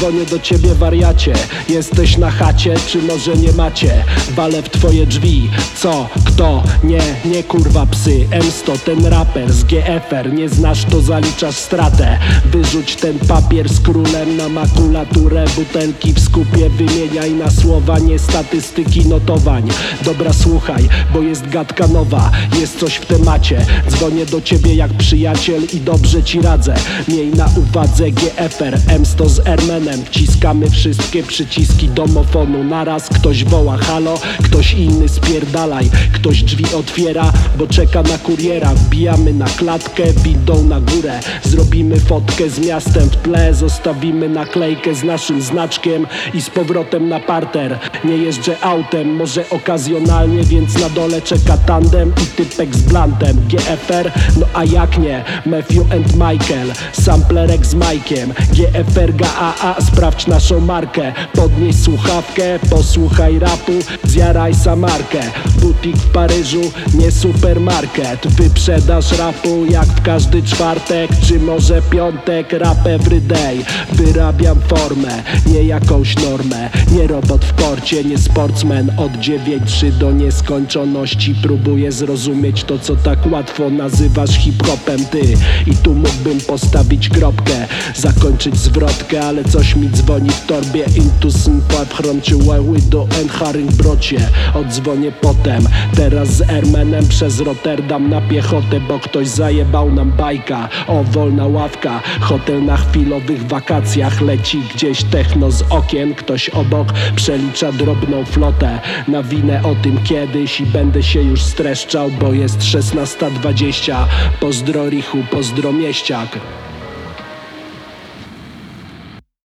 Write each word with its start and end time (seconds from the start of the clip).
Dzwonię 0.00 0.26
do 0.26 0.38
ciebie 0.38 0.74
wariacie. 0.74 1.32
Jesteś 1.68 2.18
na 2.18 2.30
chacie, 2.30 2.74
czy 2.86 3.02
może 3.02 3.36
nie 3.36 3.52
macie? 3.52 4.04
Walę 4.30 4.62
w 4.62 4.70
twoje 4.70 5.06
drzwi. 5.06 5.50
Co? 5.76 6.08
Kto? 6.26 6.62
Nie, 6.84 7.00
nie 7.24 7.42
kurwa 7.42 7.86
psy. 7.86 8.26
M100 8.30 8.78
ten 8.78 9.06
raper 9.06 9.52
z 9.52 9.64
GFR 9.64 10.32
Nie 10.32 10.48
znasz 10.48 10.84
to 10.84 11.00
zaliczasz 11.00 11.54
stratę. 11.54 12.18
Wyrzuć 12.44 12.96
ten 12.96 13.18
papier 13.18 13.68
z 13.68 13.80
królem 13.80 14.36
na 14.36 14.48
makulaturę. 14.48 15.44
Butelki 15.56 16.12
w 16.12 16.20
skupie 16.20 16.70
wymieniaj 16.70 17.32
na 17.32 17.50
słowa 17.50 17.98
Nie 17.98 18.18
statystyki 18.18 19.06
notowań. 19.06 19.68
Dobra 20.04 20.32
słuchaj, 20.32 20.88
bo 21.12 21.20
jest 21.20 21.48
gadka 21.48 21.86
nowa. 21.86 22.30
Jest 22.60 22.78
coś 22.78 22.94
w 22.94 23.06
temacie. 23.06 23.66
Dzwonię 23.88 24.26
do 24.26 24.40
ciebie 24.40 24.74
jak 24.74 24.92
przyjaciel 24.92 25.62
i 25.72 25.80
dobrze 25.80 26.22
ci 26.22 26.42
radzę. 26.42 26.74
Miej 27.08 27.30
na 27.30 27.48
uwadze 27.56 28.10
GFR 28.10 28.78
M100 28.88 29.28
z 29.28 29.46
Ermenem 29.46 29.89
Wciskamy 29.98 30.70
wszystkie 30.70 31.22
przyciski 31.22 31.88
domofonu 31.88 32.64
Naraz 32.64 33.08
ktoś 33.08 33.44
woła 33.44 33.76
halo, 33.76 34.18
ktoś 34.42 34.74
inny 34.74 35.08
spierdalaj. 35.08 35.90
Ktoś 36.12 36.42
drzwi 36.42 36.64
otwiera, 36.74 37.32
bo 37.58 37.66
czeka 37.66 38.02
na 38.02 38.18
kuriera. 38.18 38.74
Wbijamy 38.74 39.32
na 39.32 39.46
klatkę, 39.46 40.02
windą 40.24 40.62
na 40.62 40.80
górę. 40.80 41.20
Zrobimy 41.42 42.00
fotkę 42.00 42.50
z 42.50 42.66
miastem 42.66 43.08
w 43.10 43.16
tle 43.16 43.54
Zostawimy 43.54 44.28
naklejkę 44.28 44.94
z 44.94 45.04
naszym 45.04 45.42
znaczkiem 45.42 46.06
I 46.34 46.40
z 46.40 46.50
powrotem 46.50 47.08
na 47.08 47.20
parter. 47.20 47.78
Nie 48.04 48.16
jeżdżę 48.16 48.56
autem, 48.60 49.16
może 49.16 49.50
okazjonalnie 49.50 50.44
Więc 50.44 50.78
na 50.80 50.88
dole 50.88 51.22
czeka 51.22 51.56
tandem 51.56 52.12
i 52.22 52.26
typek 52.26 52.76
z 52.76 52.82
blantem. 52.82 53.36
GFR, 53.48 54.12
no 54.40 54.46
a 54.54 54.64
jak 54.64 54.98
nie? 54.98 55.24
Matthew 55.46 55.92
and 55.92 56.12
Michael, 56.12 56.72
samplerek 56.92 57.66
z 57.66 57.74
Majkiem 57.74 58.32
GFR 58.52 59.16
GAA, 59.16 59.79
sprawdź 59.80 60.26
naszą 60.26 60.60
markę 60.60 61.12
Podnieś 61.34 61.76
słuchawkę, 61.76 62.58
posłuchaj 62.70 63.38
rapu 63.38 63.72
Zjaraj 64.04 64.54
samarkę. 64.54 65.20
Butik 65.60 65.96
w 65.96 66.12
Paryżu, 66.12 66.60
nie 66.94 67.10
supermarket. 67.10 68.26
Wyprzedaż 68.26 69.18
rapu 69.18 69.64
jak 69.70 69.86
w 69.86 70.02
każdy 70.02 70.42
czwartek 70.42 71.10
Czy 71.26 71.40
może 71.40 71.82
piątek, 71.82 72.52
rap 72.52 72.86
everyday 72.86 73.58
Wyrabiam 73.92 74.60
formę, 74.68 75.22
nie 75.46 75.64
jakąś 75.64 76.16
normę. 76.16 76.70
Nie 76.92 77.06
robot 77.06 77.44
w 77.44 77.52
porcie, 77.52 78.04
nie 78.04 78.18
sportsman. 78.18 78.90
Od 78.96 79.12
9-3 79.12 79.90
do 79.90 80.12
nieskończoności. 80.12 81.34
Próbuję 81.42 81.92
zrozumieć 81.92 82.64
to, 82.64 82.78
co 82.78 82.96
tak 82.96 83.18
łatwo 83.32 83.70
nazywasz 83.70 84.38
hip-hopem 84.38 85.04
Ty. 85.04 85.22
I 85.66 85.76
tu 85.76 85.94
mógłbym 85.94 86.40
postawić 86.40 87.08
kropkę 87.08 87.66
Zakończyć 87.94 88.56
zwrotkę, 88.56 89.26
ale 89.26 89.44
coś 89.44 89.69
mi 89.76 89.90
dzwoni 89.90 90.30
w 90.30 90.46
torbie? 90.46 90.84
Into 90.96 91.30
Simpa 91.30 91.84
wchrąciła 91.84 92.56
do 92.90 93.06
Enharing 93.22 93.72
brocie. 93.72 94.28
Odzwonię 94.54 95.12
potem, 95.12 95.68
teraz 95.96 96.28
z 96.28 96.50
Ermenem 96.50 97.08
przez 97.08 97.40
Rotterdam 97.40 98.10
na 98.10 98.20
piechotę 98.20 98.80
Bo 98.88 98.98
ktoś 98.98 99.28
zajebał 99.28 99.92
nam 99.92 100.12
bajka, 100.12 100.68
o 100.86 101.04
wolna 101.04 101.46
ławka. 101.46 102.00
Hotel 102.20 102.64
na 102.64 102.76
chwilowych 102.76 103.46
wakacjach. 103.46 104.20
Leci 104.20 104.62
gdzieś 104.74 105.04
techno 105.04 105.50
z 105.50 105.62
okien. 105.70 106.14
Ktoś 106.14 106.48
obok 106.48 106.92
przelicza 107.16 107.72
drobną 107.72 108.24
flotę. 108.24 108.80
Nawinę 109.08 109.62
o 109.62 109.74
tym 109.74 110.02
kiedyś 110.04 110.60
i 110.60 110.66
będę 110.66 111.02
się 111.02 111.22
już 111.22 111.42
streszczał 111.42 112.10
Bo 112.10 112.32
jest 112.32 112.60
16.20, 112.60 114.04
pozdro 114.40 114.88
Richu, 114.88 115.18
pozdro 115.30 115.72
mieściak 115.72 116.38